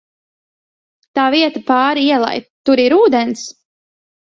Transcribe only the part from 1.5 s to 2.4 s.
pāri ielai,